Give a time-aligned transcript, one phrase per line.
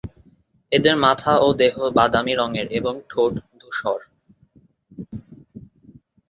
[0.71, 3.99] এদের মাথা ও দেহ বাদামী রঙের এবং ঠোঁট ধূসর।